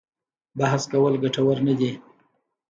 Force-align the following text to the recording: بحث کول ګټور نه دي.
بحث 0.57 0.83
کول 0.91 1.13
ګټور 1.23 1.57
نه 1.67 1.73
دي. 1.79 1.91